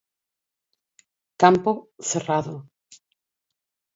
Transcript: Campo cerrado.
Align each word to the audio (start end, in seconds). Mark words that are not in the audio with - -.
Campo 1.41 1.71
cerrado. 2.09 2.55